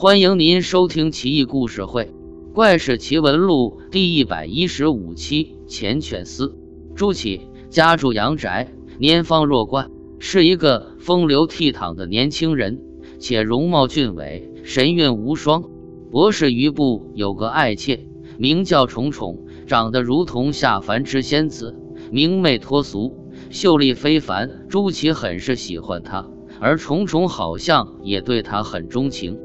[0.00, 2.04] 欢迎您收听《奇异故事会·
[2.52, 5.56] 怪事奇闻录》第一百一十五期。
[5.66, 6.56] 钱犬司
[6.94, 9.90] 朱启家住阳宅，年方弱冠，
[10.20, 12.80] 是一个风流倜傥的年轻人，
[13.18, 15.64] 且容貌俊伟，神韵无双。
[16.12, 18.06] 博士余部有个爱妾，
[18.38, 21.74] 名叫宠宠，长得如同下凡之仙子，
[22.12, 23.16] 明媚脱俗，
[23.50, 24.64] 秀丽非凡。
[24.68, 26.30] 朱启很是喜欢她，
[26.60, 29.36] 而宠宠好像也对他很钟情。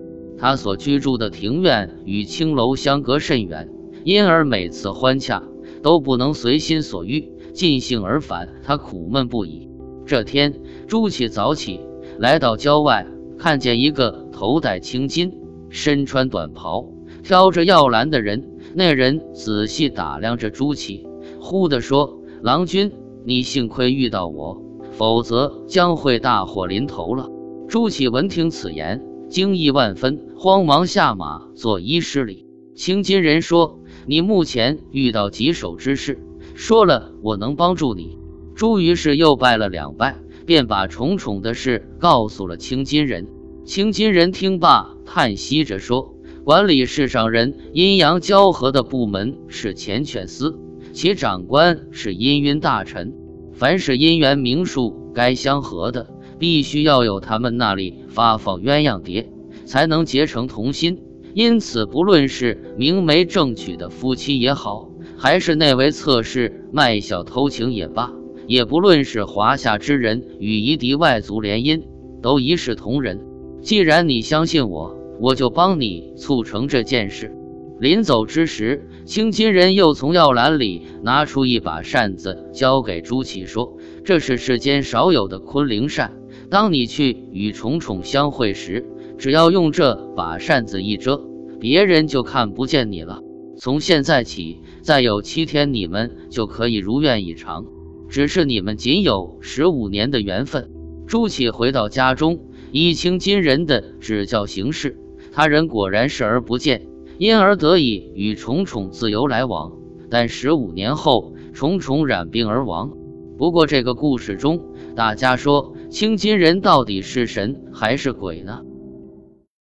[0.43, 3.70] 他所居住的庭院与青楼相隔甚远，
[4.03, 5.41] 因而每次欢洽
[5.81, 9.70] 都不能随心所欲，尽兴而返，他苦闷不已。
[10.05, 10.53] 这天，
[10.85, 11.79] 朱启早起，
[12.20, 15.31] 来到郊外，看见一个头戴青巾、
[15.70, 16.89] 身穿短袍、
[17.23, 18.45] 挑着药篮的人。
[18.75, 21.07] 那人仔细打量着朱启，
[21.39, 22.91] 忽地说：“郎君，
[23.23, 27.29] 你幸亏遇到我，否则将会大祸临头了。”
[27.70, 29.01] 朱启闻听此言。
[29.33, 32.45] 惊异万分，慌忙下马作揖施礼。
[32.75, 36.20] 青金人说：“你目前遇到棘手之事，
[36.53, 38.20] 说了我能帮助你。”
[38.53, 43.27] 朱于是又拜了两拜，便把重重的事告诉了青金人。
[43.65, 46.13] 青金人听罢，叹息着说
[46.45, 50.59] ：“管理世上人阴阳交合的部门是钱犬司，
[50.93, 53.15] 其长官是阴云大臣。
[53.53, 56.12] 凡是姻缘名数该相合的。”
[56.44, 59.30] 必须要有他们那里发放鸳鸯蝶，
[59.63, 60.99] 才能结成同心。
[61.34, 68.12] 因此，不论是明媒正娶的夫妻也好，还是那位侧室卖笑偷情也罢，
[68.46, 71.84] 也不论是华夏之人与夷狄外族联姻，
[72.22, 73.22] 都一视同仁。
[73.62, 77.34] 既然你相信我，我就帮你促成这件事。
[77.80, 86.12] 临走之时，青金人又从药篮里拿出一把扇子，交给朱祁说：“这是世间少有的昆灵扇。”
[86.53, 88.85] 当你去与虫虫相会时，
[89.18, 91.19] 只要用这把扇子一遮，
[91.59, 93.23] 别人就看不见你了。
[93.57, 97.66] 从现在起，再有七天，你们就可以如愿以偿。
[98.08, 100.69] 只是你们仅有十五年的缘分。
[101.08, 102.40] 朱启回到家中，
[102.72, 104.96] 依青金人的指教行事，
[105.31, 106.85] 他人果然视而不见，
[107.18, 109.72] 因而得以与虫虫自由来往。
[110.08, 112.91] 但十五年后，虫虫染病而亡。
[113.40, 114.62] 不过这个故事中，
[114.96, 115.74] 大家说。
[115.94, 118.62] 青金人到底是神还是鬼呢？